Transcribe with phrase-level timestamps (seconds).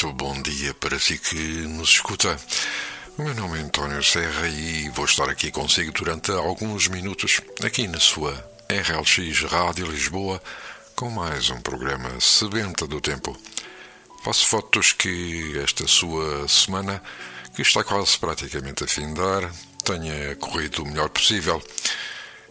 [0.00, 2.36] Muito bom dia para si que nos escuta.
[3.16, 7.88] O meu nome é António Serra e vou estar aqui consigo durante alguns minutos, aqui
[7.88, 8.32] na sua
[8.70, 10.40] RLX Rádio Lisboa,
[10.94, 13.36] com mais um programa Sebenta do Tempo.
[14.22, 17.02] Faço fotos que esta sua semana,
[17.56, 19.52] que está quase praticamente a findar,
[19.84, 21.60] tenha corrido o melhor possível.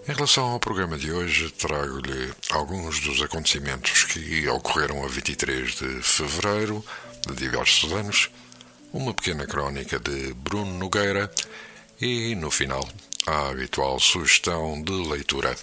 [0.05, 6.01] Em relação ao programa de hoje, trago-lhe alguns dos acontecimentos que ocorreram a 23 de
[6.01, 6.83] fevereiro
[7.33, 8.29] de diversos anos,
[8.93, 11.31] uma pequena crónica de Bruno Nogueira
[11.99, 12.87] e, no final,
[13.25, 15.55] a habitual sugestão de leitura.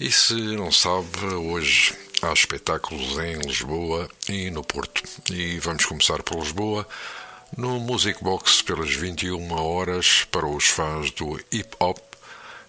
[0.00, 5.02] E se não sabe, hoje há espetáculos em Lisboa e no Porto.
[5.30, 6.86] E vamos começar por Lisboa,
[7.56, 11.98] no Music Box pelas 21 horas para os fãs do hip hop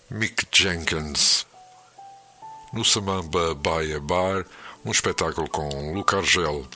[0.09, 1.47] Mick Jenkins.
[2.71, 4.45] No Samamba Baia Bar,
[4.83, 6.67] um espetáculo com Luca Argel.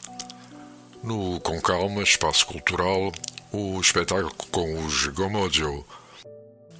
[1.03, 3.11] No Com Calma, Espaço Cultural,
[3.51, 5.85] o espetáculo com os Gomojo.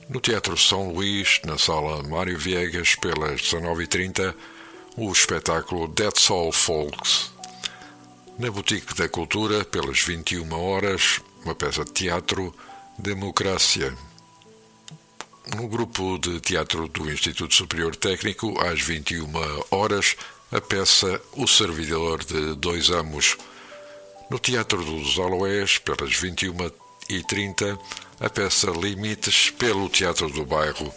[0.08, 4.34] No Teatro São Luís, na Sala Mário Viegas, pelas 19h30,
[4.98, 7.32] o espetáculo Dead Soul Folks.
[8.38, 12.54] Na Boutique da Cultura, pelas 21 horas, uma peça de teatro,
[12.98, 13.96] Democracia
[15.56, 19.28] no grupo de teatro do Instituto Superior Técnico, às 21
[19.72, 20.16] horas,
[20.52, 23.38] a peça O Servidor de Dois Amos.
[24.30, 27.80] No Teatro dos Aloés, pelas 21h30,
[28.20, 30.94] a peça Limites pelo Teatro do Bairro.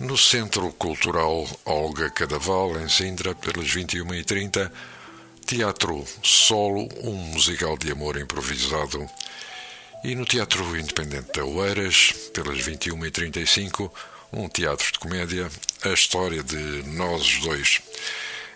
[0.00, 4.72] No Centro Cultural Olga Cadaval, em Sintra, pelas 21h30,
[5.46, 9.08] Teatro Solo, um musical de amor improvisado.
[10.02, 13.88] E no Teatro Independente de Oeiras, pelas 21h35,
[14.32, 15.48] um teatro de comédia,
[15.84, 17.80] a história de Nós Dois.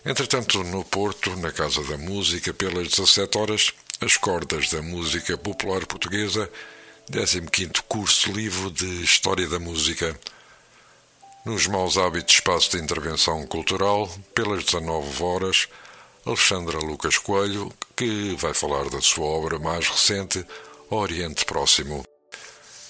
[0.07, 5.85] Entretanto, no Porto, na Casa da Música, pelas 17 horas, as cordas da música popular
[5.85, 6.49] portuguesa,
[7.11, 10.17] 15º curso livre de História da Música.
[11.45, 15.67] Nos Maus Hábitos Espaço de Intervenção Cultural, pelas 19 horas,
[16.25, 20.47] Alexandra Lucas Coelho, que vai falar da sua obra mais recente,
[20.89, 22.07] Oriente Próximo.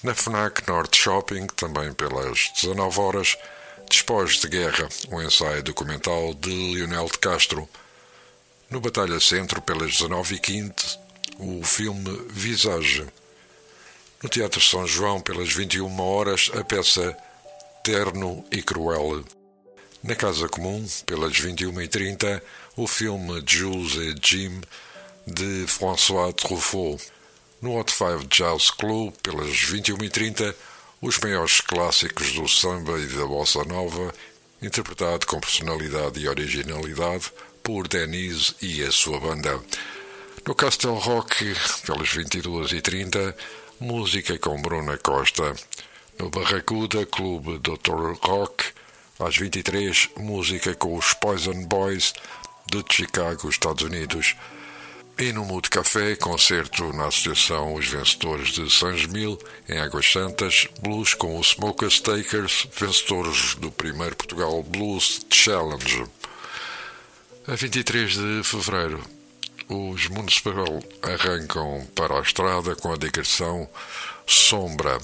[0.03, 3.35] Na FNAC Norte Shopping, também pelas 19 horas,
[3.89, 7.67] Despojos de Guerra, um ensaio documental de Leonel de Castro.
[8.69, 10.99] No Batalha Centro, pelas 19h15,
[11.39, 13.07] o filme Visage.
[14.21, 17.17] No Teatro São João, pelas 21 horas, a peça
[17.81, 19.23] Terno e Cruel.
[20.03, 22.41] Na Casa Comum, pelas 21h30,
[22.75, 24.61] o filme Jules et Jim,
[25.25, 27.01] de François Truffaut.
[27.61, 30.53] No Hot 5 Jazz Club, pelas 21h30,
[31.01, 34.13] os maiores clássicos do samba e da bossa nova,
[34.61, 37.31] interpretado com personalidade e originalidade
[37.63, 39.61] por Denise e a sua banda.
[40.47, 41.53] No Castle Rock,
[41.85, 43.35] pelas 22h30,
[43.79, 45.53] música com Bruna Costa.
[46.17, 48.17] No Barracuda Clube Dr.
[48.21, 48.65] Rock,
[49.19, 52.13] às 23 música com os Poison Boys
[52.65, 54.35] de Chicago, Estados Unidos.
[55.19, 59.35] E no Mood Café, concerto na Associação Os Vencedores de Mil
[59.67, 66.05] em Águas Santas, blues com os Smokers Takers, vencedores do primeiro Portugal Blues Challenge.
[67.47, 69.03] A 23 de fevereiro,
[69.67, 73.67] os Municipal arrancam para a estrada com a digressão
[74.27, 74.99] Sombra,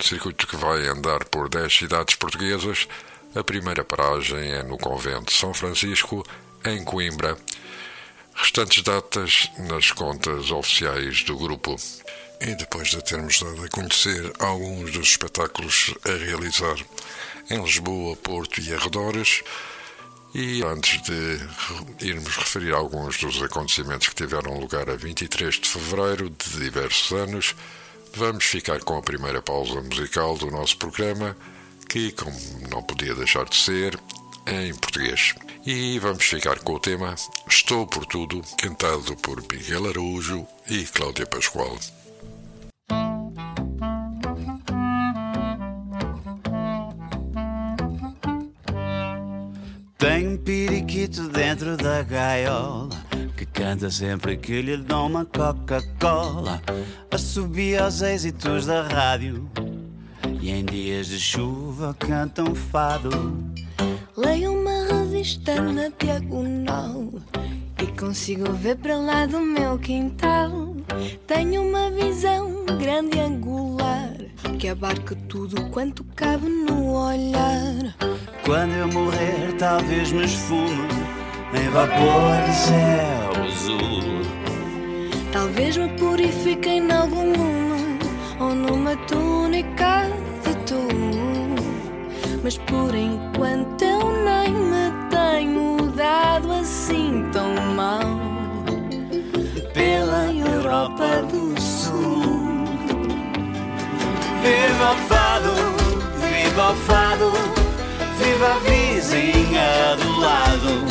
[0.00, 2.88] circuito que vai andar por 10 cidades portuguesas.
[3.32, 6.26] A primeira paragem é no Convento de São Francisco,
[6.64, 7.38] em Coimbra
[8.34, 11.76] Restantes datas nas contas oficiais do grupo.
[12.40, 16.76] E depois de termos dado a conhecer alguns dos espetáculos a realizar
[17.50, 19.42] em Lisboa, Porto e arredores,
[20.34, 26.30] e antes de irmos referir alguns dos acontecimentos que tiveram lugar a 23 de fevereiro
[26.30, 27.54] de diversos anos,
[28.14, 31.36] vamos ficar com a primeira pausa musical do nosso programa,
[31.88, 32.34] que, como
[32.70, 33.98] não podia deixar de ser,
[34.46, 35.34] em português.
[35.64, 37.14] E vamos ficar com o tema
[37.48, 41.78] Estou por Tudo, cantado por Miguel Araújo e Cláudia Pascoal.
[49.98, 52.88] Tem um periquito dentro da gaiola
[53.36, 56.60] que canta sempre que lhe dão uma Coca-Cola.
[57.10, 59.48] Assobia aos êxitos da rádio
[60.40, 63.10] e em dias de chuva canta um fado.
[64.14, 67.08] Leio uma revista na diagonal
[67.82, 70.76] e consigo ver para lá do meu quintal.
[71.26, 74.14] Tenho uma visão grande e angular
[74.58, 77.96] que abarca tudo quanto cabe no olhar.
[78.44, 80.88] Quando eu morrer, talvez me esfume
[81.54, 84.02] em vapor de céu azul.
[85.32, 87.98] Talvez me purifiquem em algum lume
[88.38, 90.06] ou numa túnica
[90.44, 90.82] de tu.
[92.44, 93.91] Mas por enquanto
[106.52, 107.32] viva o fado,
[108.18, 110.84] viva a vizinha do lado.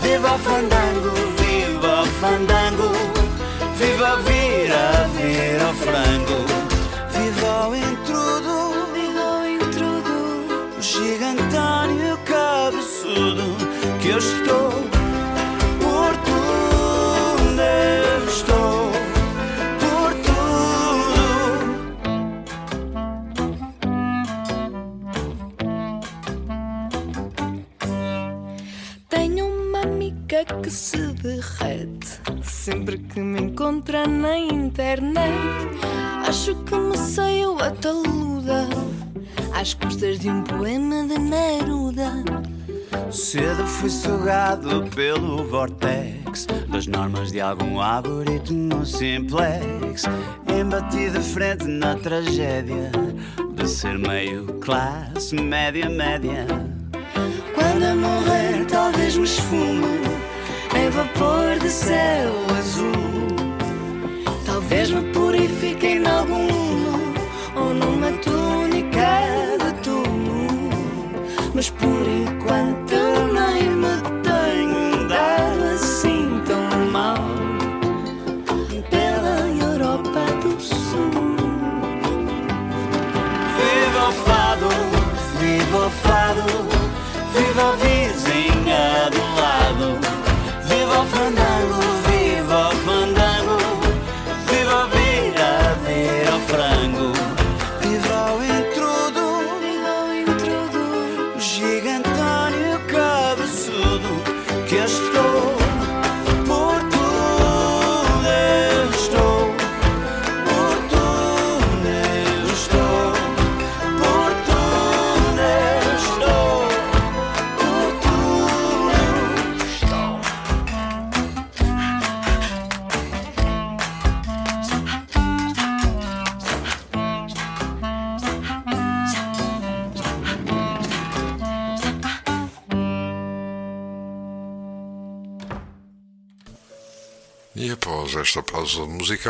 [0.00, 2.92] Viva o fandango, viva o fandango,
[3.76, 6.40] viva vira, vira o frango.
[7.12, 13.56] Viva o intrudo, Viva o intrudo, o gigantânio cabeçudo
[14.00, 14.99] que eu estou
[32.70, 35.34] sempre que me encontra na internet.
[36.26, 38.68] Acho que me saiu a taluda
[39.52, 42.22] às custas de um poema de Neruda.
[43.10, 50.04] Cedo fui sugado pelo vortex das normas de algum algoritmo simplex.
[50.46, 52.92] Embati de frente na tragédia
[53.52, 56.46] de ser meio classe média média.
[57.52, 60.00] Quando eu morrer, talvez me esfume
[60.76, 62.50] em vapor de céu.
[64.90, 65.19] Talvez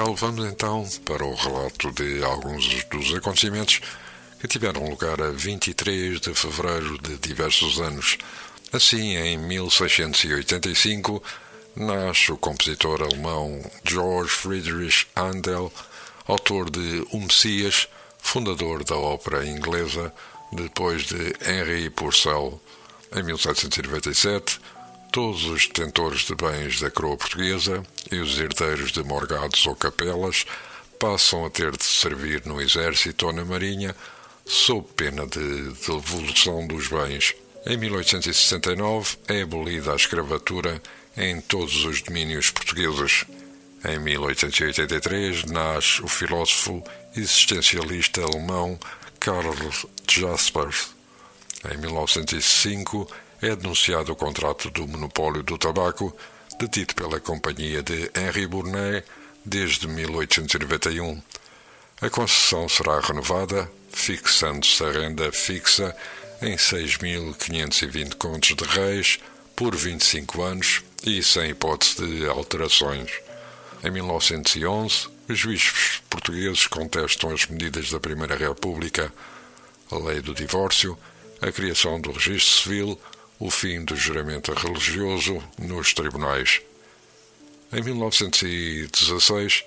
[0.00, 3.80] musical, vamos então para o relato de alguns dos acontecimentos
[4.40, 8.16] que tiveram lugar a 23 de fevereiro de diversos anos.
[8.72, 11.22] Assim, em 1685,
[11.76, 15.70] nasce o compositor alemão George Friedrich Handel,
[16.26, 17.86] autor de O Messias,
[18.18, 20.12] fundador da ópera inglesa,
[20.52, 22.60] depois de Henri Purcell.
[23.14, 24.60] Em 1797,
[25.10, 30.46] todos os detentores de bens da coroa portuguesa e os herdeiros de morgados ou capelas
[31.00, 33.94] passam a ter de servir no exército ou na marinha
[34.44, 37.34] sob pena de devolução dos bens.
[37.66, 40.80] Em 1869 é abolida a escravatura
[41.16, 43.24] em todos os domínios portugueses.
[43.84, 46.84] Em 1883 nasce o filósofo
[47.16, 48.78] existencialista alemão
[49.18, 49.54] Karl
[50.08, 50.94] Jaspers.
[51.70, 53.10] Em 1905
[53.42, 56.14] é denunciado o contrato do monopólio do tabaco,
[56.58, 59.04] detido pela companhia de Henri Bournet
[59.44, 61.22] desde 1891.
[62.02, 65.96] A concessão será renovada, fixando-se a renda fixa
[66.42, 69.18] em 6.520 contos de reis
[69.54, 73.10] por 25 anos e sem hipótese de alterações.
[73.82, 79.12] Em 1911, os bispos portugueses contestam as medidas da Primeira República,
[79.90, 80.98] a lei do divórcio,
[81.40, 83.00] a criação do registro civil,
[83.40, 86.60] o fim do juramento religioso nos tribunais.
[87.72, 89.64] Em 1916,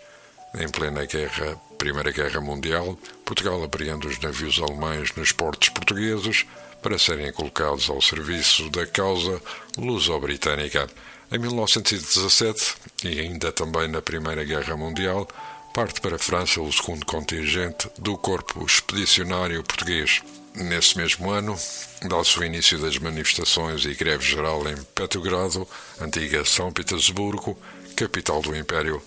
[0.55, 6.45] em plena guerra, Primeira Guerra Mundial, Portugal apreende os navios alemães nos portos portugueses,
[6.83, 9.41] para serem colocados ao serviço da causa
[9.77, 10.87] luso-britânica.
[11.31, 12.75] Em 1917,
[13.05, 15.27] e ainda também na Primeira Guerra Mundial,
[15.73, 20.21] parte para a França o segundo contingente do Corpo Expedicionário Português.
[20.55, 21.57] Nesse mesmo ano,
[22.03, 25.67] dá-se o início das manifestações e greve geral em Petrogrado,
[25.99, 27.57] antiga São Petersburgo,
[27.95, 29.01] capital do Império.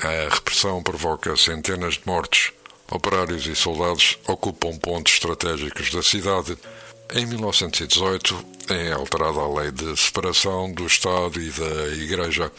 [0.00, 2.52] A repressão provoca centenas de mortes.
[2.88, 6.56] Operários e soldados ocupam pontos estratégicos da cidade.
[7.12, 12.52] Em 1918 é alterada a lei de separação do Estado e da Igreja.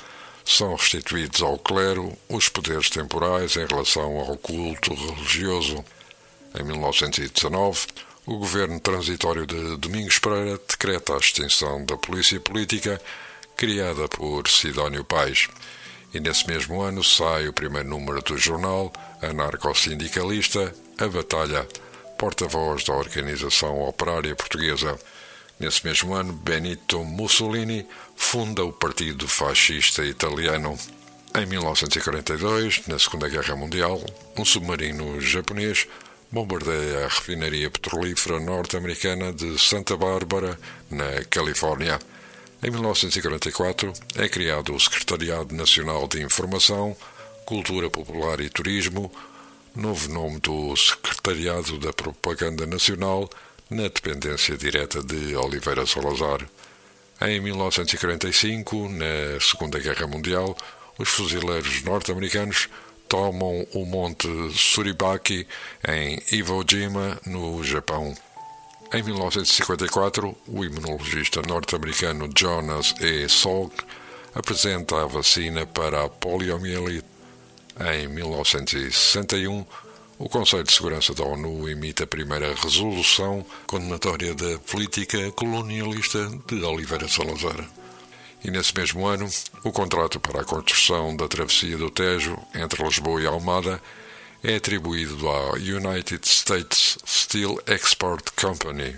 [0.43, 5.85] São restituídos ao clero os poderes temporais em relação ao culto religioso.
[6.55, 7.87] Em 1919,
[8.27, 13.01] o governo transitório de Domingos Pereira decreta a extinção da polícia política
[13.57, 15.47] criada por Sidónio Pais.
[16.13, 21.67] E nesse mesmo ano sai o primeiro número do jornal anarco-sindicalista A Batalha,
[22.19, 24.99] porta-voz da Organização Operária Portuguesa.
[25.59, 30.77] Nesse mesmo ano, Benito Mussolini funda o Partido Fascista Italiano.
[31.35, 33.99] Em 1942, na Segunda Guerra Mundial,
[34.37, 35.87] um submarino japonês
[36.33, 40.57] bombardeia a refinaria petrolífera norte-americana de Santa Bárbara,
[40.89, 41.99] na Califórnia.
[42.63, 46.97] Em 1944 é criado o Secretariado Nacional de Informação,
[47.45, 49.11] Cultura Popular e Turismo,
[49.75, 53.29] novo nome do Secretariado da Propaganda Nacional,
[53.69, 56.39] na dependência direta de Oliveira Salazar.
[57.21, 60.57] Em 1945, na Segunda Guerra Mundial,
[60.97, 62.69] os fuzileiros norte-americanos
[63.13, 64.27] tomam o Monte
[64.57, 65.45] Suribaki
[65.87, 68.11] em Iwo Jima, no Japão.
[68.91, 73.29] Em 1954, o imunologista norte-americano Jonas E.
[73.29, 73.83] Salk
[74.33, 77.05] apresenta a vacina para a poliomielite.
[77.93, 79.63] Em 1961,
[80.17, 86.63] o Conselho de Segurança da ONU emite a primeira resolução condenatória da política colonialista de
[86.63, 87.82] Oliveira Salazar.
[88.43, 89.29] E nesse mesmo ano,
[89.63, 93.81] o contrato para a construção da travessia do Tejo entre Lisboa e Almada
[94.43, 98.97] é atribuído à United States Steel Export Company.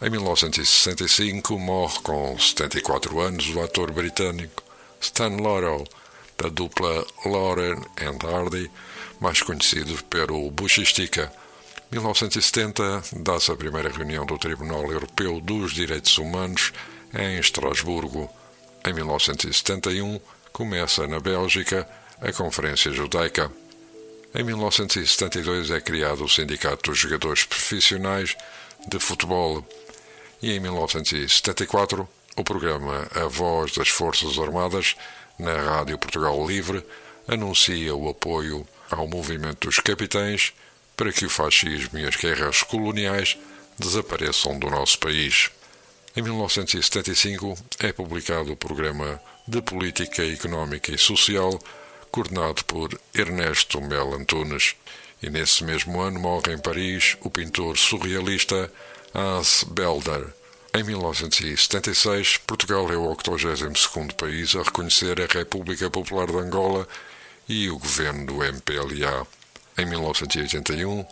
[0.00, 4.62] Em 1965 morre com 74 anos o ator britânico
[5.00, 5.84] Stan Laurel,
[6.38, 8.70] da dupla Lauren and Hardy,
[9.18, 11.32] mais conhecido pelo Buchistica.
[11.90, 16.72] 1970 dá-se a primeira reunião do Tribunal Europeu dos Direitos Humanos
[17.12, 18.30] em Estrasburgo.
[18.86, 20.20] Em 1971,
[20.52, 21.88] começa na Bélgica
[22.20, 23.50] a Conferência Judaica.
[24.32, 28.36] Em 1972 é criado o Sindicato dos Jogadores Profissionais
[28.86, 29.66] de Futebol
[30.40, 34.94] e em 1974 o programa A Voz das Forças Armadas
[35.36, 36.86] na Rádio Portugal Livre
[37.26, 40.52] anuncia o apoio ao movimento dos capitães
[40.96, 43.36] para que o fascismo e as guerras coloniais
[43.76, 45.50] desapareçam do nosso país.
[46.16, 51.58] Em 1975 é publicado o Programa de Política Económica e Social,
[52.10, 54.76] coordenado por Ernesto Mel Antunes.
[55.22, 58.72] E nesse mesmo ano morre em Paris o pintor surrealista
[59.14, 60.32] Hans Belder.
[60.74, 66.88] Em 1976, Portugal é o 82º país a reconhecer a República Popular de Angola
[67.46, 69.26] e o governo do MPLA.
[69.76, 71.04] Em 1981,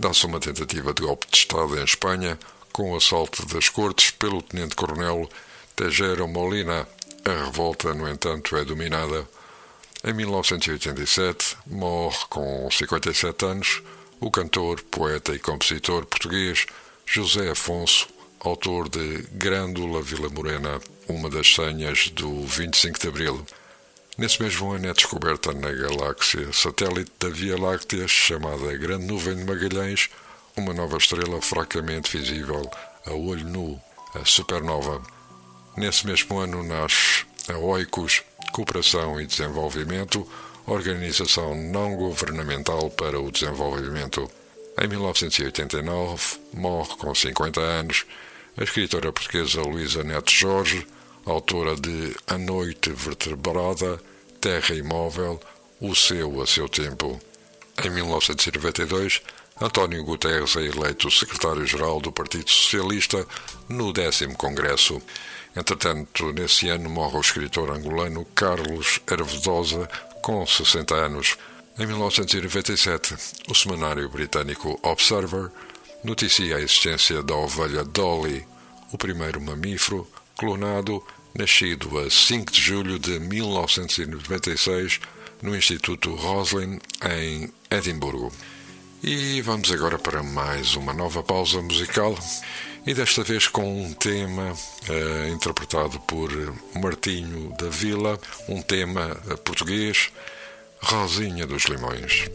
[0.00, 2.36] dá-se uma tentativa de golpe de Estado em Espanha,
[2.72, 5.28] com o assalto das cortes pelo tenente-coronel
[5.76, 6.86] Tejero Molina.
[7.24, 9.28] A revolta, no entanto, é dominada.
[10.04, 13.82] Em 1987, morre com 57 anos
[14.20, 16.66] o cantor, poeta e compositor português
[17.06, 18.08] José Afonso,
[18.40, 23.46] autor de Grândola Vila Morena, uma das senhas do 25 de Abril.
[24.16, 29.44] Nesse mesmo ano é descoberta na galáxia satélite da Via Láctea, chamada Grande Nuvem de
[29.44, 30.10] Magalhães,
[30.58, 32.68] uma nova estrela fracamente visível
[33.06, 33.80] a olho nu,
[34.14, 35.00] a supernova.
[35.76, 38.22] Nesse mesmo ano nasce a OICUS,
[38.52, 40.28] Cooperação e Desenvolvimento,
[40.66, 44.28] organização não governamental para o desenvolvimento.
[44.80, 48.04] Em 1989, morre com 50 anos
[48.56, 50.84] a escritora portuguesa Luísa Neto Jorge,
[51.24, 54.00] autora de A Noite Vertebrada,
[54.40, 55.40] Terra Imóvel,
[55.80, 57.20] O Seu a Seu Tempo.
[57.84, 59.22] Em 1992,
[59.60, 63.26] António Guterres é eleito secretário-geral do Partido Socialista
[63.68, 65.02] no décimo Congresso.
[65.56, 69.88] Entretanto, nesse ano morre o escritor angolano Carlos Hervedosa,
[70.22, 71.36] com 60 anos.
[71.76, 73.16] Em 1997,
[73.50, 75.50] o semanário britânico Observer
[76.04, 78.46] noticia a existência da ovelha Dolly,
[78.92, 80.06] o primeiro mamífero
[80.38, 85.00] clonado nascido a 5 de julho de 1996
[85.42, 88.32] no Instituto Roslin, em Edimburgo.
[89.02, 92.16] E vamos agora para mais uma nova pausa musical
[92.84, 96.30] e desta vez com um tema uh, interpretado por
[96.74, 100.10] Martinho da Vila, um tema uh, português,
[100.80, 102.28] Rosinha dos Limões.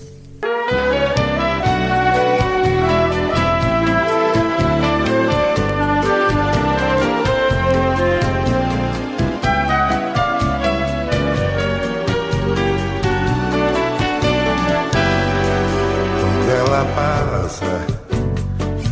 [16.95, 18.03] Passa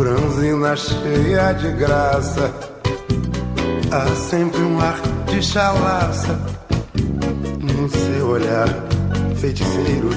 [0.01, 2.51] franzina cheia de graça.
[3.91, 6.39] Há sempre um ar de chalaça
[7.62, 8.67] no seu olhar
[9.36, 10.10] feiticeiro.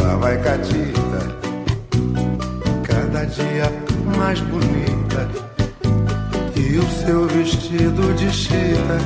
[0.00, 1.20] Lá vai Catita,
[2.82, 3.72] cada dia
[4.16, 5.28] mais bonita.
[6.56, 8.98] E o seu vestido de chita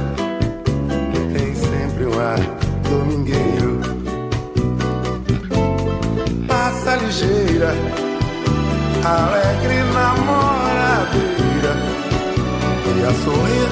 [1.37, 2.39] tem sempre um ar
[2.89, 3.46] domingueiro.
[7.67, 8.07] Ligeira
[9.05, 11.73] alegre namoradeira
[12.95, 13.69] e a sorrir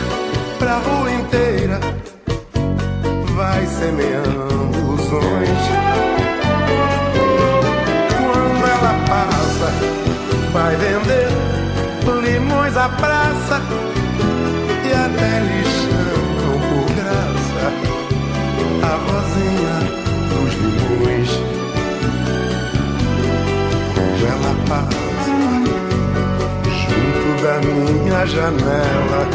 [0.59, 1.81] pra rua inteira
[3.37, 5.65] vai semeando sonhos.
[8.17, 9.69] Quando ela passa,
[10.53, 11.29] vai vender
[12.23, 13.61] limões à praça
[14.85, 17.65] e até lhe chamam por graça
[18.83, 19.77] a vozinha
[20.31, 21.54] dos limões.
[24.65, 24.95] Ela passa
[27.43, 29.29] da minha janela.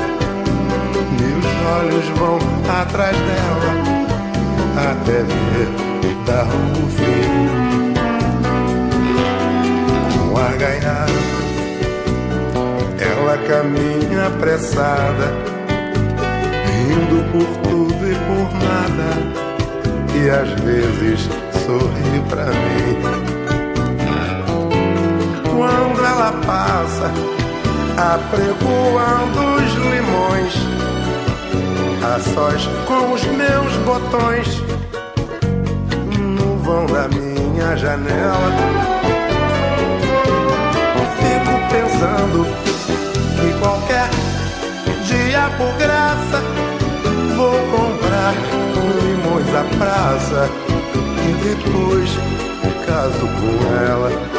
[1.19, 1.45] Meus
[1.77, 2.39] olhos vão
[2.81, 3.71] atrás dela
[4.91, 5.69] até ver
[6.25, 7.49] dar o fim.
[10.17, 11.11] Com a gaiada,
[12.99, 15.27] ela caminha apressada,
[16.65, 19.09] rindo por tudo e por nada.
[20.15, 21.29] E às vezes
[21.65, 23.28] sorri pra mim.
[25.59, 27.11] Quando ela passa,
[27.97, 30.53] apregoando os limões,
[32.01, 34.63] a sós com os meus botões,
[36.17, 38.53] no vão da minha janela.
[41.17, 42.45] Fico pensando
[43.35, 44.09] que qualquer
[45.03, 46.41] dia por graça
[47.35, 48.33] vou comprar
[49.03, 50.49] limões à praça
[51.27, 52.09] e depois
[52.85, 54.38] caso com ela.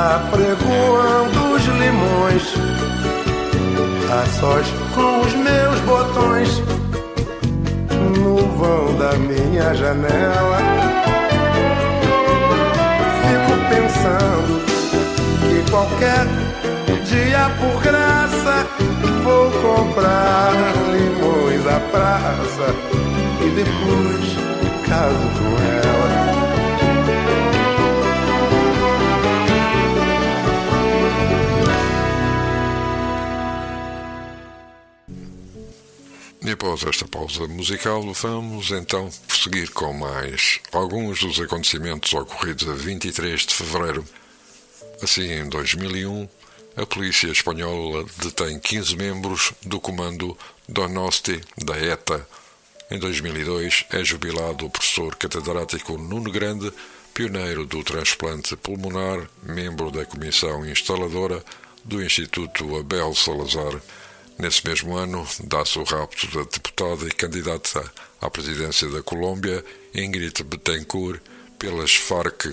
[0.00, 2.54] Apregoando os limões
[4.10, 6.62] a sós com os meus botões
[8.16, 10.58] no vão da minha janela.
[13.22, 14.64] Fico pensando
[15.42, 16.26] que qualquer
[17.04, 18.66] dia por graça
[19.22, 20.52] vou comprar
[20.92, 22.74] limões à praça
[23.42, 24.40] e depois
[24.88, 26.49] caso com ela.
[36.60, 43.46] Após esta pausa musical, vamos então prosseguir com mais alguns dos acontecimentos ocorridos a 23
[43.46, 44.04] de fevereiro.
[45.02, 46.28] Assim, em 2001,
[46.76, 50.36] a polícia espanhola detém 15 membros do comando
[50.68, 52.28] Donosti da ETA.
[52.90, 56.70] Em 2002, é jubilado o professor catedrático Nuno Grande,
[57.14, 61.42] pioneiro do transplante pulmonar, membro da comissão instaladora
[61.82, 63.80] do Instituto Abel Salazar.
[64.40, 69.62] Nesse mesmo ano, dá-se o rapto da deputada e candidata à presidência da Colômbia,
[69.94, 71.20] Ingrid Betancourt,
[71.58, 72.46] pelas Farc.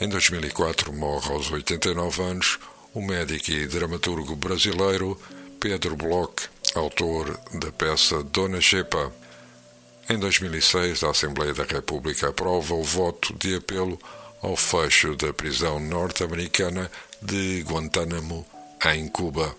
[0.00, 2.58] Em 2004, morre aos 89 anos
[2.94, 5.20] o médico e dramaturgo brasileiro
[5.60, 9.12] Pedro Bloch, autor da peça Dona Chepa.
[10.08, 14.00] Em 2006, a Assembleia da República aprova o voto de apelo
[14.40, 18.46] ao fecho da prisão norte-americana de Guantánamo,
[18.86, 19.54] em Cuba.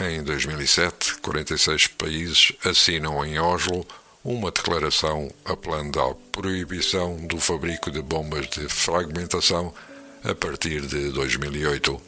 [0.00, 3.86] Em 2007, 46 países assinam em Oslo
[4.24, 9.72] uma declaração apelando à proibição do fabrico de bombas de fragmentação
[10.24, 12.00] a partir de 2008.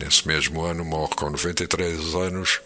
[0.00, 2.60] Nesse mesmo ano morre com 93 anos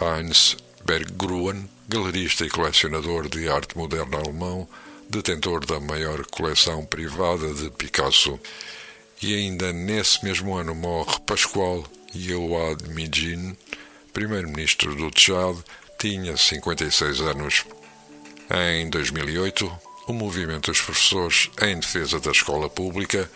[0.00, 4.66] Heinz Berggruen, galerista e colecionador de arte moderna alemão,
[5.10, 8.40] detentor da maior coleção privada de Picasso.
[9.20, 13.56] E ainda nesse mesmo ano morre Pascoal Youad Mijin,
[14.12, 15.58] primeiro-ministro do Tchad,
[15.98, 17.64] tinha 56 anos.
[18.50, 19.70] Em 2008,
[20.08, 23.30] o movimento dos professores em defesa da escola pública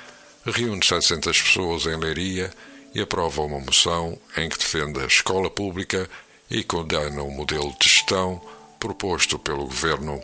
[0.45, 2.51] reúne 700 pessoas em Leiria
[2.95, 6.09] e aprova uma moção em que defende a escola pública
[6.51, 8.41] e condena o modelo de gestão
[8.79, 10.21] proposto pelo governo.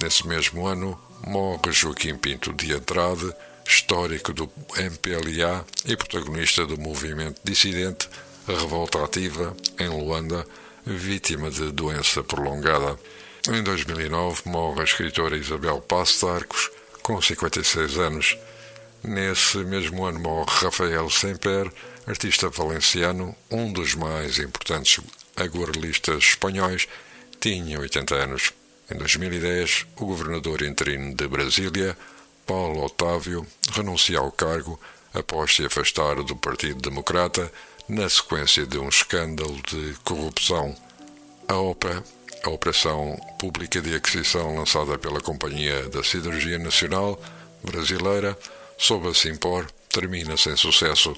[0.00, 3.32] Nesse mesmo ano, morre Joaquim Pinto de Andrade,
[3.66, 8.08] histórico do MPLA e protagonista do movimento dissidente
[8.46, 10.44] Revolta Ativa, em Luanda,
[10.84, 12.98] vítima de doença prolongada.
[13.48, 16.68] Em 2009 morre a escritora Isabel Passo Arcos,
[17.02, 18.36] com 56 anos.
[19.04, 21.70] Nesse mesmo ano morre Rafael Semper,
[22.04, 25.00] artista valenciano, um dos mais importantes
[25.36, 26.88] aguardelistas espanhóis,
[27.40, 28.52] tinha 80 anos.
[28.90, 31.96] Em 2010, o governador interino de Brasília,
[32.44, 34.80] Paulo Otávio, renuncia ao cargo
[35.14, 37.52] após se afastar do Partido Democrata
[37.88, 40.74] na sequência de um escândalo de corrupção.
[41.48, 42.02] A OPA,
[42.44, 47.20] a Operação Pública de Aquisição lançada pela Companhia da Siderurgia Nacional
[47.62, 48.38] Brasileira,
[48.78, 51.16] sob a Simpor, termina sem sucesso,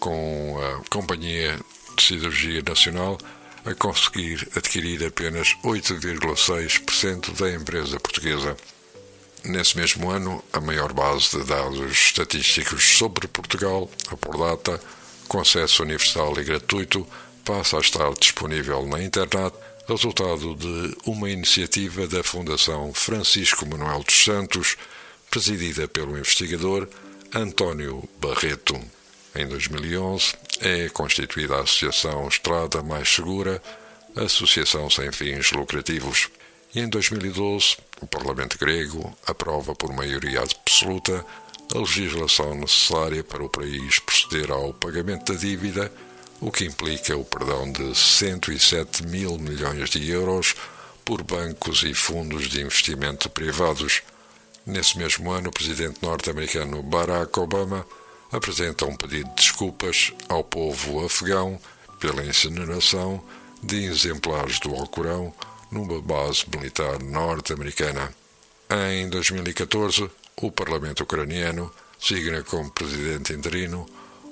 [0.00, 1.58] com a Companhia
[1.96, 3.18] de Siderurgia Nacional
[3.64, 8.56] a conseguir adquirir apenas 8,6% da empresa portuguesa.
[9.44, 14.80] Nesse mesmo ano, a maior base de dados estatísticos sobre Portugal, a Pordata,
[15.32, 17.08] com acesso universal e gratuito,
[17.42, 19.56] passa a estar disponível na internet,
[19.88, 24.76] resultado de uma iniciativa da Fundação Francisco Manuel dos Santos,
[25.30, 26.86] presidida pelo investigador
[27.34, 28.78] António Barreto.
[29.34, 33.62] Em 2011, é constituída a Associação Estrada Mais Segura,
[34.14, 36.28] associação sem fins lucrativos.
[36.74, 41.24] E em 2012, o Parlamento grego aprova por maioria absoluta
[41.74, 45.90] a legislação necessária para o país proceder ao pagamento da dívida,
[46.40, 50.54] o que implica o perdão de 107 mil milhões de euros
[51.04, 54.02] por bancos e fundos de investimento privados.
[54.66, 57.86] Nesse mesmo ano, o presidente norte-americano Barack Obama
[58.30, 61.58] apresenta um pedido de desculpas ao povo afegão
[61.98, 63.22] pela incineração
[63.62, 65.32] de exemplares do Alcorão
[65.70, 68.12] numa base militar norte-americana.
[68.90, 73.86] Em 2014, o Parlamento ucraniano designa como presidente interino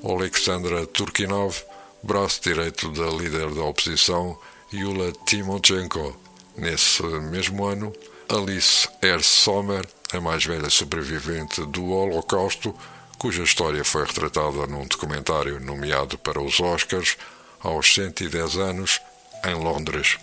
[0.04, 1.62] Alexandra Turkinov,
[2.02, 4.38] braço direito da líder da oposição
[4.72, 6.16] Yulia Timoshenko.
[6.56, 7.92] Nesse mesmo ano,
[8.28, 9.22] Alice R.
[9.22, 12.74] Sommer, a mais velha sobrevivente do Holocausto,
[13.18, 17.16] cuja história foi retratada num documentário nomeado para os Oscars
[17.60, 19.00] aos 110 anos,
[19.44, 20.18] em Londres.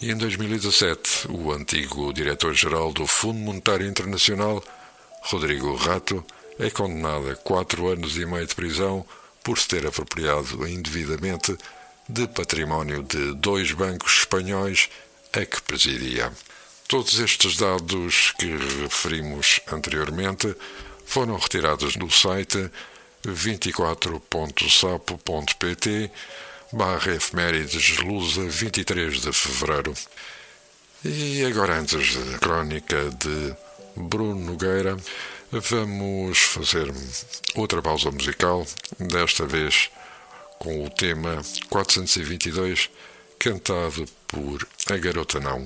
[0.00, 4.62] E em 2017, o antigo diretor-geral do Fundo Monetário Internacional,
[5.28, 6.24] Rodrigo Rato,
[6.56, 9.04] é condenado a quatro anos e meio de prisão
[9.42, 11.58] por se ter apropriado indevidamente
[12.08, 14.88] de património de dois bancos espanhóis
[15.32, 16.32] a que presidia.
[16.86, 20.54] Todos estes dados que referimos anteriormente
[21.04, 22.70] foram retirados do site
[23.26, 26.10] 24.sapo.pt
[26.72, 29.92] barra efemérides lusa 23 de fevereiro.
[31.04, 33.65] E agora antes da crónica de
[33.96, 34.96] Bruno Nogueira,
[35.50, 36.92] vamos fazer
[37.54, 38.66] outra pausa musical,
[38.98, 39.90] desta vez
[40.58, 42.90] com o tema 422,
[43.38, 45.64] cantado por A Garota Não.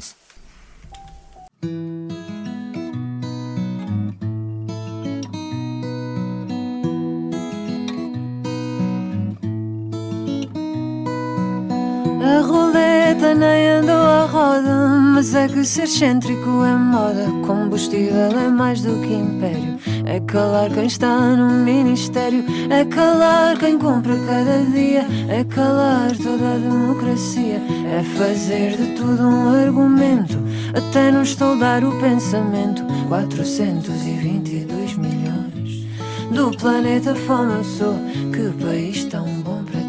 [15.20, 17.26] Mas é que ser excêntrico é moda.
[17.46, 19.78] Combustível é mais do que império.
[20.06, 26.54] É calar quem está no ministério, é calar quem compra cada dia, é calar toda
[26.54, 27.60] a democracia,
[27.94, 30.38] é fazer de tudo um argumento,
[30.74, 32.82] até nos toldar o pensamento.
[33.08, 35.86] 422 milhões
[36.30, 37.94] do planeta fome eu sou,
[38.32, 39.80] que país tão bom para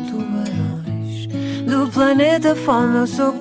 [1.72, 3.32] do planeta fome eu sou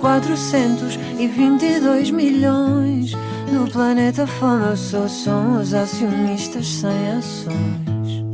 [1.29, 3.13] 422 milhões.
[3.53, 8.25] Do planeta fome eu sou, somos acionistas sem ações.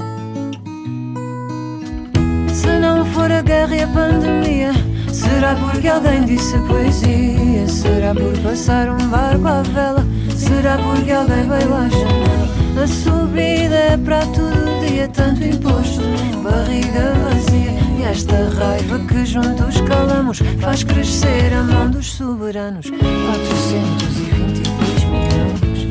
[2.52, 4.72] Se não for a guerra e a pandemia,
[5.12, 7.66] será porque alguém disse poesia?
[7.66, 10.06] Será por passar um barco à vela?
[10.36, 12.82] Será porque alguém veio à janela?
[12.82, 16.02] A subida é para todo dia, tanto imposto,
[16.42, 17.85] barriga vazia.
[17.98, 22.90] E esta raiva que juntos calamos faz crescer a mão dos soberanos.
[22.90, 25.84] 422 milhões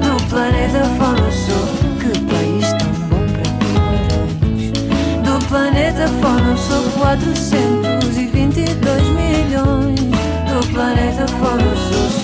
[0.00, 1.64] do planeta fora sou.
[2.00, 4.72] Que país tão bom para tubarões.
[5.22, 10.00] Do planeta fora sou 422 milhões.
[10.00, 12.23] Do planeta fora sou.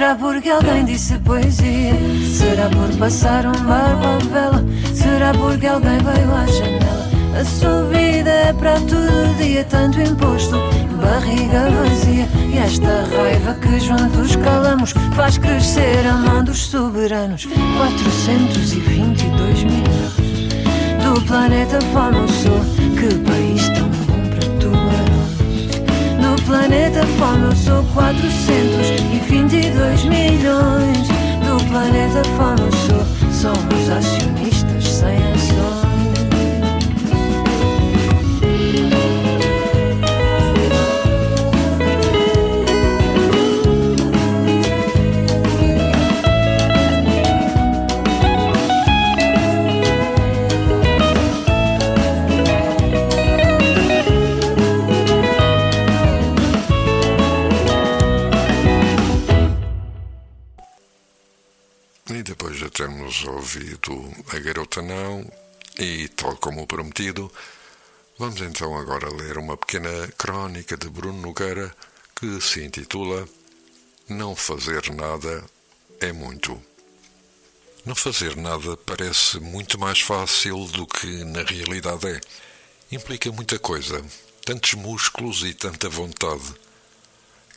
[0.00, 1.92] Será porque alguém disse poesia?
[2.26, 4.64] Será por passar um barco à vela?
[4.94, 7.10] Será porque alguém veio à janela?
[7.38, 10.56] A subida é para todo dia, tanto imposto,
[11.02, 12.26] barriga vazia.
[12.50, 17.46] E esta raiva que juntos calamos faz crescer a mão dos soberanos.
[17.76, 22.58] 422 milhões do planeta Fome Sul.
[22.98, 23.68] Que país
[26.50, 31.08] planeta Fome eu sou 422 milhões.
[31.44, 33.04] Do planeta Fome Sul.
[33.32, 34.29] Somos acionistas
[62.80, 65.30] termos ouvido A Garota Não
[65.78, 67.30] e tal como prometido,
[68.18, 71.76] vamos então agora ler uma pequena crónica de Bruno Nogueira
[72.16, 73.28] que se intitula
[74.08, 75.44] Não fazer nada
[76.00, 76.58] é muito.
[77.84, 82.18] Não fazer nada parece muito mais fácil do que na realidade é.
[82.90, 84.02] Implica muita coisa,
[84.42, 86.54] tantos músculos e tanta vontade,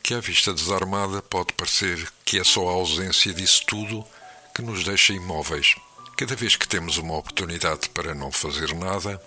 [0.02, 4.06] que à vista desarmada pode parecer que é só a ausência disso tudo
[4.54, 5.74] que nos deixa imóveis.
[6.16, 9.20] Cada vez que temos uma oportunidade para não fazer nada,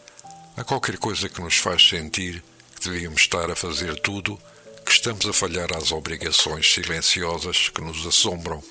[0.56, 2.42] há qualquer coisa que nos faz sentir
[2.74, 4.40] que devíamos estar a fazer tudo,
[4.86, 8.64] que estamos a falhar às obrigações silenciosas que nos assombram.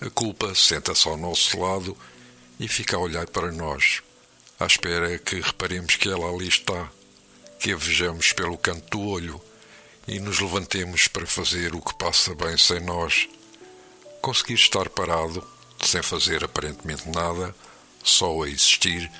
[0.00, 1.96] A culpa senta-se ao nosso lado
[2.58, 4.02] e fica a olhar para nós,
[4.58, 6.90] à espera que reparemos que ela ali está,
[7.60, 9.40] que a vejamos pelo canto do olho
[10.08, 13.28] e nos levantemos para fazer o que passa bem sem nós.
[14.20, 15.46] Conseguir estar parado
[15.86, 17.54] sem fazer aparentemente nada,
[18.02, 19.10] só a existir,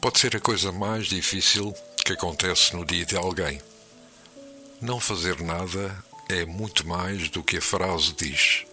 [0.00, 3.60] pode ser a coisa mais difícil que acontece no dia de alguém.
[4.80, 8.64] Não fazer nada é muito mais do que a frase diz.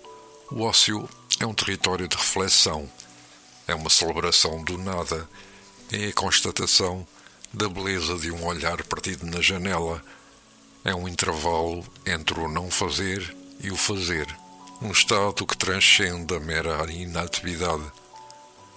[0.52, 1.08] O ócio
[1.40, 2.90] é um território de reflexão,
[3.68, 5.28] é uma celebração do nada,
[5.92, 7.08] é a constatação
[7.54, 10.04] da beleza de um olhar partido na janela,
[10.84, 14.43] é um intervalo entre o não fazer e o fazer
[14.84, 17.90] um estado que transcende a mera inatividade.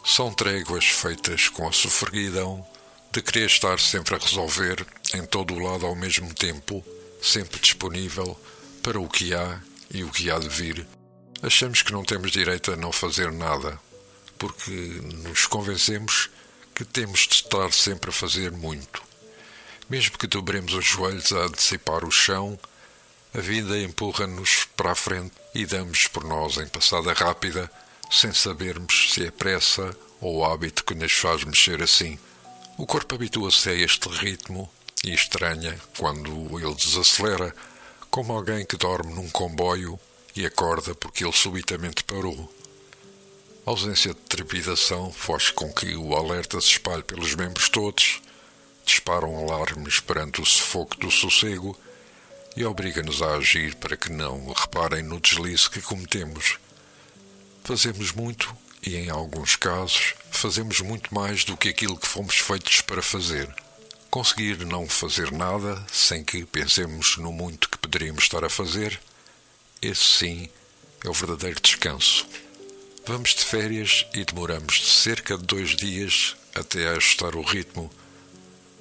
[0.04, 2.64] São tréguas feitas com a sofreguidão
[3.10, 6.84] de querer estar sempre a resolver em todo o lado ao mesmo tempo,
[7.20, 8.40] sempre disponível
[8.84, 10.86] para o que há e o que há de vir.
[11.42, 13.76] Achamos que não temos direito a não fazer nada,
[14.38, 14.70] porque
[15.24, 16.30] nos convencemos
[16.72, 19.02] que temos de estar sempre a fazer muito.
[19.90, 22.56] Mesmo que dobremos os joelhos a dissipar o chão,
[23.34, 27.70] a vida empurra-nos para a frente e damos por nós em passada rápida,
[28.10, 32.18] sem sabermos se é pressa ou hábito que nos faz mexer assim.
[32.76, 34.70] O corpo habitua-se a este ritmo
[35.02, 37.56] e estranha quando ele desacelera,
[38.10, 39.98] como alguém que dorme num comboio
[40.34, 42.52] e acorda porque ele subitamente parou.
[43.64, 48.20] A ausência de trepidação faz com que o alerta se espalhe pelos membros todos,
[48.84, 51.74] disparam alarmes perante o sufoco do sossego
[52.56, 56.58] e obriga-nos a agir para que não reparem no deslize que cometemos.
[57.62, 62.80] Fazemos muito e, em alguns casos, fazemos muito mais do que aquilo que fomos feitos
[62.80, 63.54] para fazer.
[64.10, 68.98] Conseguir não fazer nada sem que pensemos no muito que poderíamos estar a fazer,
[69.82, 70.48] esse sim
[71.04, 72.26] é o verdadeiro descanso.
[73.06, 77.90] Vamos de férias e demoramos cerca de dois dias até ajustar o ritmo,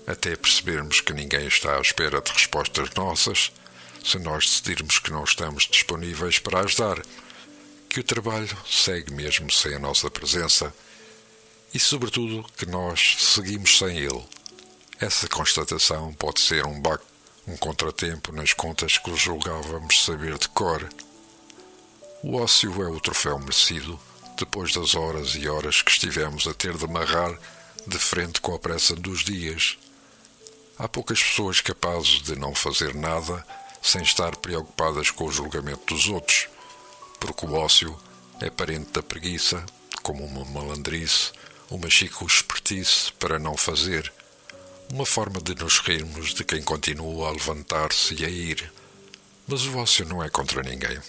[0.08, 3.52] até percebermos que ninguém está à espera de respostas nossas
[4.06, 7.02] se nós decidirmos que não estamos disponíveis para ajudar,
[7.89, 10.72] que o trabalho segue mesmo sem a nossa presença
[11.74, 14.24] e, sobretudo, que nós seguimos sem ele.
[15.00, 17.04] Essa constatação pode ser um baque,
[17.48, 20.88] um contratempo nas contas que julgávamos saber de cor.
[22.22, 24.00] O ócio é o troféu merecido
[24.38, 27.36] depois das horas e horas que estivemos a ter de amarrar
[27.88, 29.78] de frente com a pressa dos dias.
[30.78, 33.44] Há poucas pessoas capazes de não fazer nada
[33.86, 36.48] sem estar preocupadas com o julgamento dos outros,
[37.19, 37.95] porque o ócio
[38.41, 39.63] é parente da preguiça,
[40.02, 41.32] como uma malandrice,
[41.69, 44.12] uma chico espertice para não fazer,
[44.91, 48.74] uma forma de nos rirmos de quem continua a levantar-se e a ir.
[49.48, 51.00] Mas o ócio não é contra ninguém.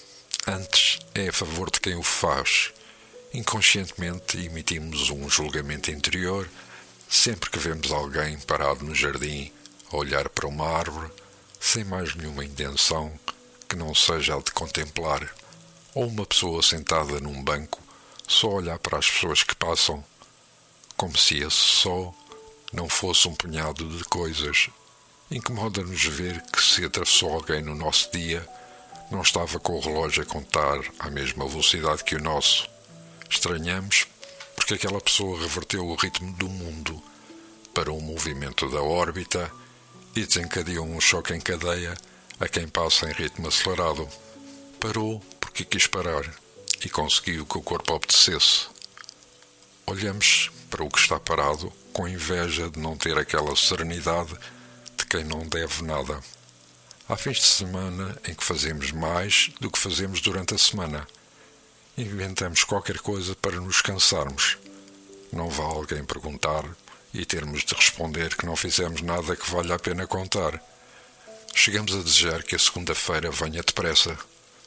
[0.46, 2.72] Antes é a favor de quem o faz.
[3.32, 6.46] Inconscientemente emitimos um julgamento interior
[7.08, 9.50] sempre que vemos alguém parado no jardim
[9.90, 11.10] a olhar para uma árvore
[11.60, 13.12] sem mais nenhuma intenção
[13.68, 15.34] que não seja a de contemplar,
[15.94, 17.80] ou uma pessoa sentada num banco
[18.28, 20.04] só olhar para as pessoas que passam,
[20.96, 22.12] como se esse só
[22.72, 24.68] não fosse um punhado de coisas.
[25.30, 28.46] Incomoda-nos ver que se atravessou alguém no nosso dia,
[29.10, 32.68] não estava com o relógio a contar à mesma velocidade que o nosso.
[33.28, 34.06] Estranhamos
[34.54, 37.00] porque aquela pessoa reverteu o ritmo do mundo
[37.72, 39.50] para um movimento da órbita
[40.16, 41.94] e desencadeou um choque em cadeia
[42.40, 44.08] a quem passa em ritmo acelerado.
[44.80, 46.24] Parou porque quis parar
[46.84, 48.66] e conseguiu que o corpo obedecesse.
[49.86, 54.34] Olhamos para o que está parado com inveja de não ter aquela serenidade
[54.96, 56.20] de quem não deve nada.
[57.08, 61.06] Há fins de semana em que fazemos mais do que fazemos durante a semana.
[61.96, 64.58] Inventamos qualquer coisa para nos cansarmos.
[65.32, 66.64] Não vá alguém perguntar
[67.16, 70.62] e termos de responder que não fizemos nada que valha a pena contar.
[71.54, 74.18] Chegamos a desejar que a segunda-feira venha depressa,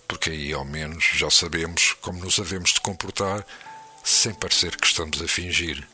[0.08, 3.46] porque aí ao menos já sabemos como nos havemos de comportar
[4.04, 5.88] sem parecer que estamos a fingir.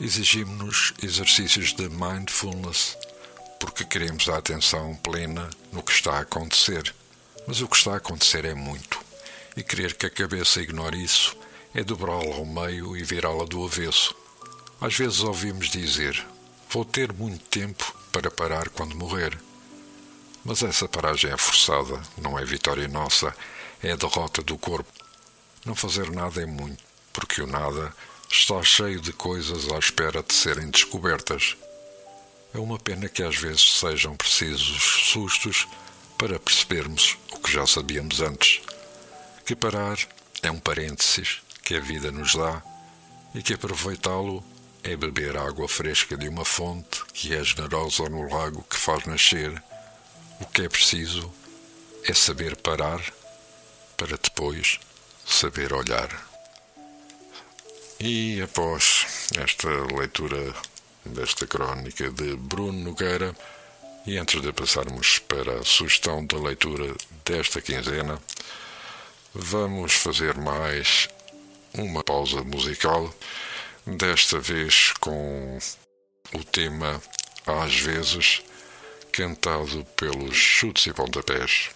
[0.00, 2.96] Exigimos-nos exercícios de mindfulness,
[3.58, 6.94] porque queremos a atenção plena no que está a acontecer.
[7.46, 8.98] Mas o que está a acontecer é muito,
[9.54, 11.36] e querer que a cabeça ignore isso
[11.74, 14.19] é dobrá-la ao meio e virá-la do avesso.
[14.80, 16.26] Às vezes ouvimos dizer:
[16.70, 19.38] Vou ter muito tempo para parar quando morrer.
[20.42, 23.34] Mas essa paragem é forçada, não é vitória nossa,
[23.82, 24.90] é a derrota do corpo.
[25.66, 27.94] Não fazer nada é muito, porque o nada
[28.32, 31.56] está cheio de coisas à espera de serem descobertas.
[32.54, 35.68] É uma pena que às vezes sejam precisos sustos
[36.16, 38.62] para percebermos o que já sabíamos antes.
[39.44, 39.98] Que parar
[40.42, 42.62] é um parênteses que a vida nos dá
[43.34, 44.42] e que aproveitá-lo
[44.82, 49.62] é beber água fresca de uma fonte que é generosa no lago que faz nascer.
[50.40, 51.32] O que é preciso
[52.04, 53.00] é saber parar
[53.96, 54.80] para depois
[55.26, 56.08] saber olhar.
[57.98, 60.54] E após esta leitura
[61.04, 63.36] desta crónica de Bruno Nogueira,
[64.06, 68.18] e antes de passarmos para a sugestão da leitura desta quinzena,
[69.34, 71.08] vamos fazer mais
[71.74, 73.14] uma pausa musical
[73.96, 75.58] desta vez com
[76.34, 77.00] o tema
[77.46, 78.42] Às vezes,
[79.12, 81.70] cantado pelos chutes e pontapés.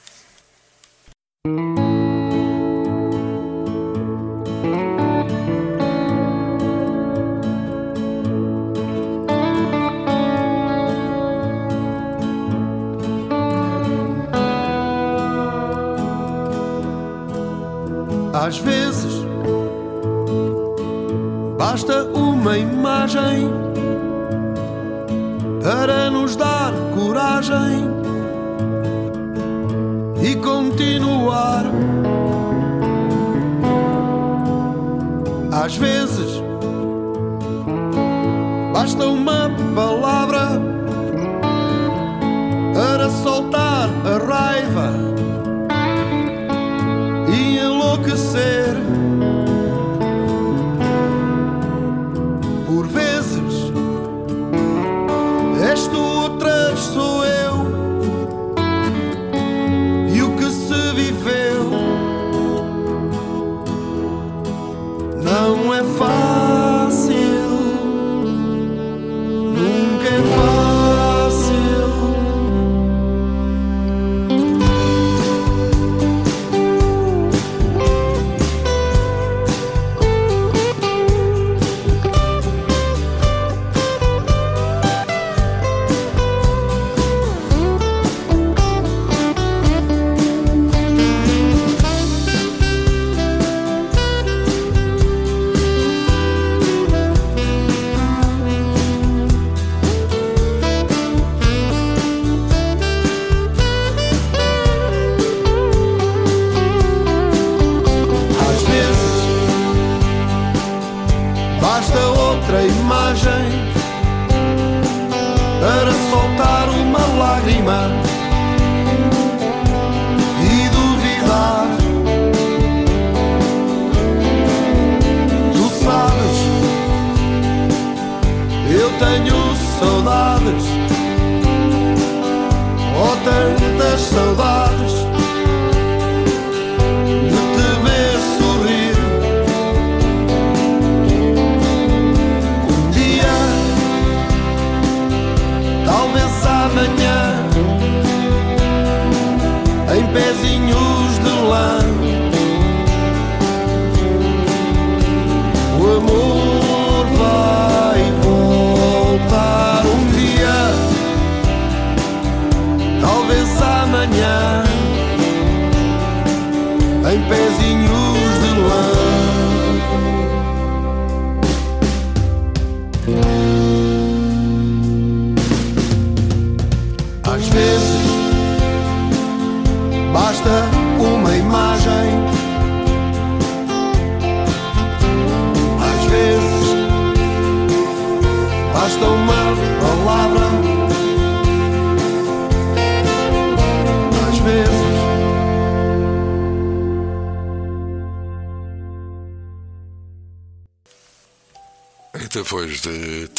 [173.06, 173.33] Às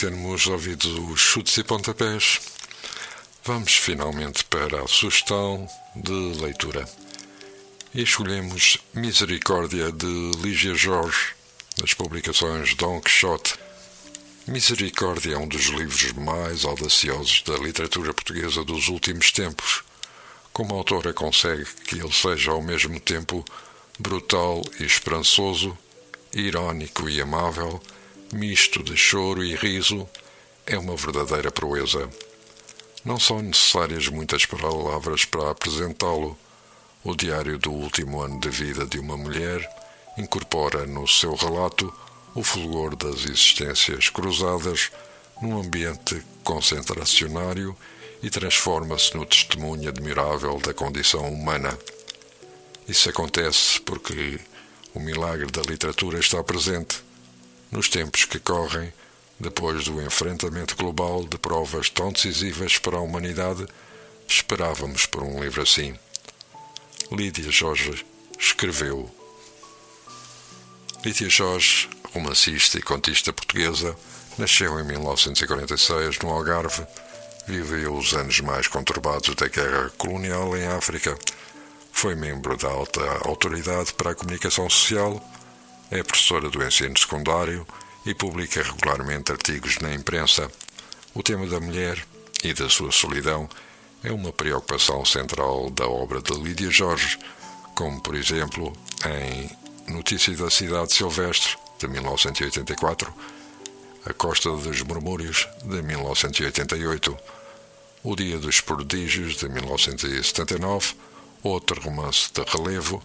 [0.06, 2.39] termos ouvido os chutes e pontapés,
[3.43, 6.88] vamos finalmente para a sugestão de leitura.
[7.91, 11.34] E escolhemos Misericórdia de Lígia Jorge,
[11.80, 13.56] das publicações Dom Quixote.
[14.45, 19.84] Misericórdia é um dos livros mais audaciosos da literatura portuguesa dos últimos tempos.
[20.53, 23.43] Como a autora consegue que ele seja ao mesmo tempo
[23.97, 25.76] brutal e esperançoso,
[26.32, 27.82] irónico e amável,
[28.36, 30.07] misto de choro e riso,
[30.65, 32.09] é uma verdadeira proeza.
[33.05, 36.38] Não são necessárias muitas palavras para apresentá-lo.
[37.01, 39.65] O diário do último ano de vida de uma mulher
[40.17, 41.93] incorpora no seu relato
[42.33, 44.91] o fulgor das existências cruzadas
[45.41, 47.73] num ambiente concentracionário
[48.21, 51.77] e transforma-se no testemunho admirável da condição humana.
[52.86, 54.39] Isso acontece porque
[54.93, 57.05] o milagre da literatura está presente
[57.72, 58.93] nos tempos que correm,
[59.39, 63.68] depois do enfrentamento global de provas tão decisivas para a humanidade,
[64.28, 65.97] esperávamos por um livro assim.
[67.11, 68.05] Lídia Jorge
[68.39, 69.09] escreveu.
[71.03, 73.95] Lídia Jorge, romancista e contista portuguesa,
[74.38, 76.86] nasceu em 1946 no Algarve,
[77.47, 81.18] viveu os anos mais conturbados da guerra colonial em África,
[81.91, 85.22] foi membro da alta autoridade para a comunicação social,
[85.91, 87.65] é professora do ensino secundário
[88.05, 90.49] e publica regularmente artigos na imprensa.
[91.13, 92.05] O tema da mulher
[92.43, 93.49] e da sua solidão
[94.03, 97.17] é uma preocupação central da obra de Lídia Jorge,
[97.73, 98.73] como por exemplo
[99.05, 99.49] em
[99.93, 103.13] Notícia da Cidade Silvestre, de 1984,
[104.05, 107.17] A Costa dos Murmúrios, de 1988,
[108.03, 110.93] O Dia dos Prodígios, de 1979,
[111.43, 113.03] outro romance de relevo,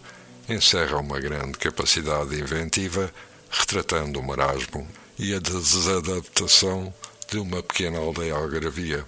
[0.49, 3.11] encerra uma grande capacidade inventiva,
[3.49, 4.87] retratando o marasmo
[5.17, 6.93] e a desadaptação
[7.29, 9.05] de uma pequena aldeia algarvia.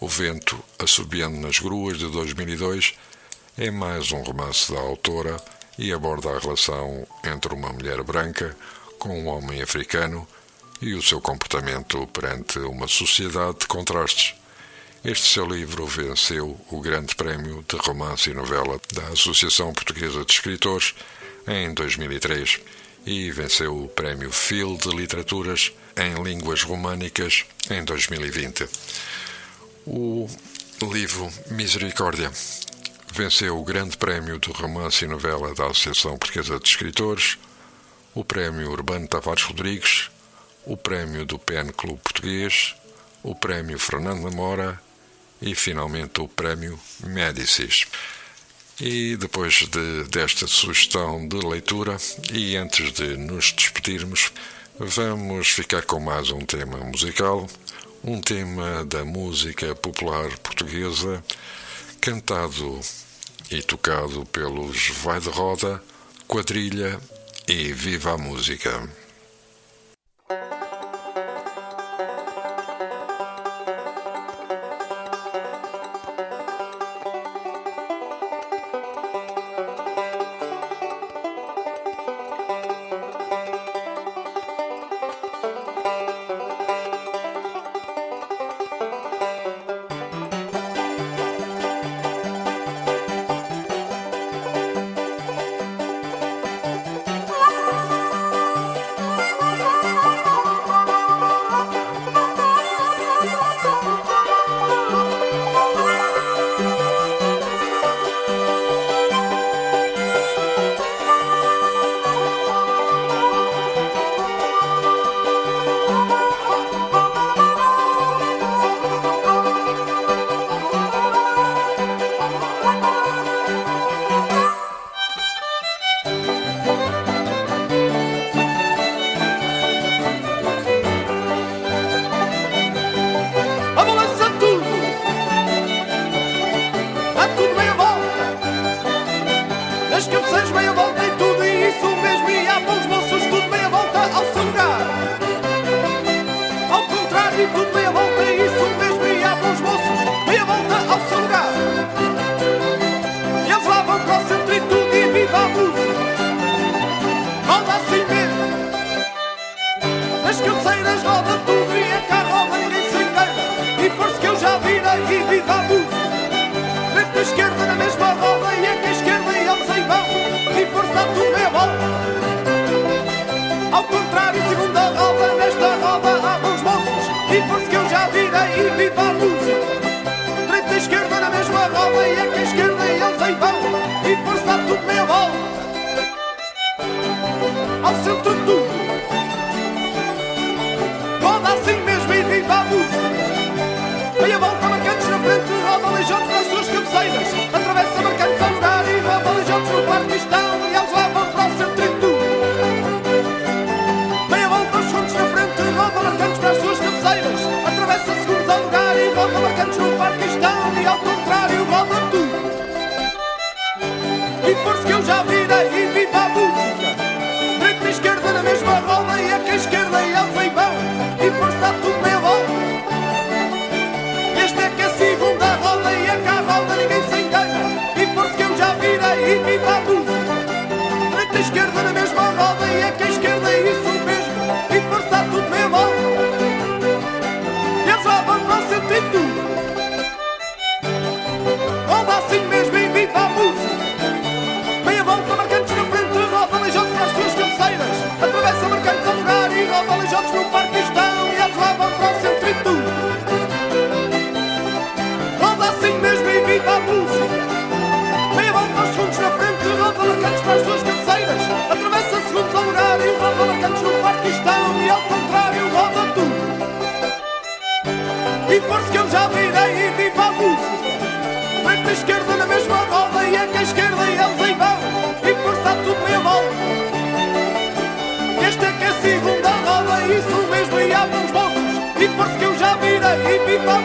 [0.00, 2.94] O Vento Assobiando nas Gruas, de 2002,
[3.56, 5.36] é mais um romance da autora
[5.76, 8.56] e aborda a relação entre uma mulher branca
[8.98, 10.26] com um homem africano
[10.80, 14.34] e o seu comportamento perante uma sociedade de contrastes.
[15.04, 20.32] Este seu livro venceu o Grande Prémio de Romance e Novela da Associação Portuguesa de
[20.32, 20.92] Escritores
[21.46, 22.60] em 2003
[23.06, 28.68] e venceu o Prémio Phil de Literaturas em Línguas Românicas em 2020.
[29.86, 30.28] O
[30.82, 32.32] livro Misericórdia
[33.14, 37.38] venceu o Grande Prémio de Romance e Novela da Associação Portuguesa de Escritores,
[38.16, 40.10] o Prémio Urbano Tavares Rodrigues,
[40.66, 42.74] o Prémio do PN Clube Português,
[43.22, 44.87] o Prémio Fernando Namora
[45.40, 47.86] e, finalmente, o Prémio Médicis.
[48.80, 51.96] E depois de, desta sugestão de leitura,
[52.32, 54.32] e antes de nos despedirmos,
[54.78, 57.48] vamos ficar com mais um tema musical,
[58.04, 61.22] um tema da música popular portuguesa,
[62.00, 62.80] cantado
[63.50, 65.82] e tocado pelos Vai de Roda,
[66.28, 67.00] Quadrilha
[67.48, 68.88] e Viva a Música.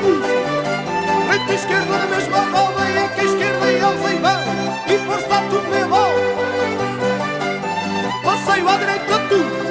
[0.04, 0.26] país.
[1.28, 4.42] Frente esquerda na mesma roda e é que a esquerda e eles mão.
[4.86, 6.12] E depois está tudo meu mal.
[8.24, 9.64] Passeio à direita tudo.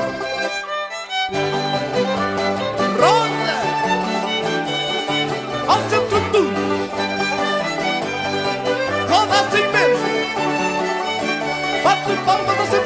[3.01, 3.57] Ronda
[5.69, 6.63] ao centro tudo.
[9.09, 10.13] Roda assim mesmo.
[11.85, 12.82] Bate palmas assim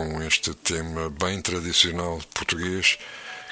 [0.00, 2.96] com este tema bem tradicional português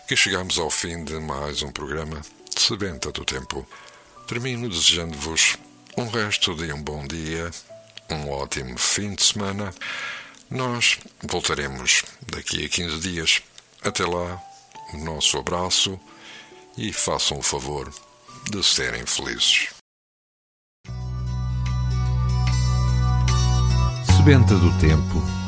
[0.06, 2.22] que chegamos ao fim de mais um programa
[2.56, 3.68] Sebenta do Tempo.
[4.26, 5.58] Termino desejando-vos
[5.94, 7.50] um resto de um bom dia,
[8.08, 9.74] um ótimo fim de semana.
[10.50, 13.42] Nós voltaremos daqui a 15 dias.
[13.82, 14.42] Até lá,
[14.94, 16.00] o nosso abraço
[16.78, 17.92] e façam o favor
[18.50, 19.68] de serem felizes.
[24.16, 25.47] Sebenta do Tempo